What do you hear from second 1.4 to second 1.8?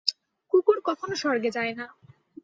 যায়